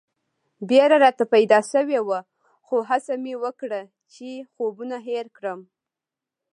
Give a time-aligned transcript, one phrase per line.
[0.69, 2.19] بېره راته پیدا شوې وه
[2.65, 3.81] خو هڅه مې وکړه
[4.13, 5.59] چې خوبونه هېر کړم.